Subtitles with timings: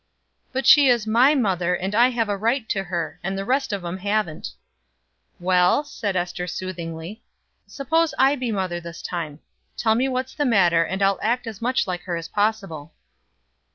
[0.51, 3.71] "But she is my mother, and I have a right to her, and the rest
[3.71, 4.49] of 'em haven't."
[5.39, 7.21] "Well," said Ester, soothingly,
[7.67, 9.41] "suppose I be mother this time.
[9.77, 12.93] Tell me what's the matter and I'll act as much like her as possible."